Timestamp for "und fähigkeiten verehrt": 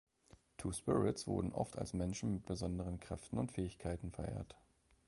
3.37-4.55